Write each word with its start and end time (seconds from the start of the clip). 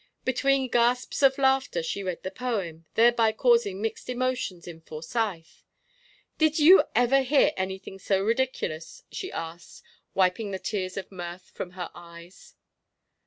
Between 0.25 0.67
gasps 0.67 1.21
of 1.21 1.37
laughter 1.37 1.83
she 1.83 2.01
read 2.01 2.23
the 2.23 2.31
poem, 2.31 2.87
thereby 2.95 3.31
causing 3.33 3.79
mixed 3.79 4.09
emotions 4.09 4.67
in 4.67 4.81
Forsyth. 4.81 5.63
"Did 6.39 6.57
you 6.57 6.85
ever 6.95 7.21
hear 7.21 7.51
anything 7.55 7.99
so 7.99 8.19
ridiculous?" 8.19 9.03
she 9.11 9.31
asked, 9.31 9.83
wiping 10.15 10.49
the 10.49 10.57
tears 10.57 10.97
of 10.97 11.11
mirth 11.11 11.51
from 11.53 11.73
her 11.77 11.91
eyes. 11.93 12.55